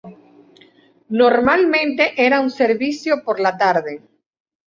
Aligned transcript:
Normalmente 1.21 2.13
era 2.17 2.39
un 2.39 2.49
servicio 2.49 3.23
por 3.23 3.39
la 3.39 3.55
tarde. 3.55 4.01